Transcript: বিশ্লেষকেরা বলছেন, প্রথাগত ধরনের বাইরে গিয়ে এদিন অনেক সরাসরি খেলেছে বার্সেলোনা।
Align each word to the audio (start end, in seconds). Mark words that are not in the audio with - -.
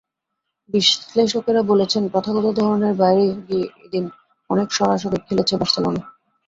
বিশ্লেষকেরা 0.69 1.61
বলছেন, 1.71 2.03
প্রথাগত 2.13 2.45
ধরনের 2.59 2.93
বাইরে 3.01 3.23
গিয়ে 3.47 3.65
এদিন 3.85 4.03
অনেক 4.49 4.67
সরাসরি 4.77 5.17
খেলেছে 5.27 5.53
বার্সেলোনা। 5.57 6.01